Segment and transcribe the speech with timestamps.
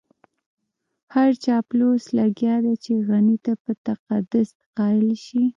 [1.13, 5.43] هر چاپلوس لګيا دی چې غني ته په تقدس قايل شي.